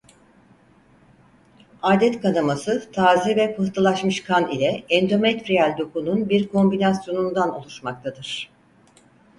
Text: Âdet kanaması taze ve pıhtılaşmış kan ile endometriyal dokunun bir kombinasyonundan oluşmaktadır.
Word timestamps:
Âdet 1.81 2.21
kanaması 2.21 2.91
taze 2.91 3.35
ve 3.35 3.55
pıhtılaşmış 3.55 4.23
kan 4.23 4.51
ile 4.51 4.83
endometriyal 4.89 5.77
dokunun 5.77 6.29
bir 6.29 6.47
kombinasyonundan 6.47 7.55
oluşmaktadır. 7.55 8.49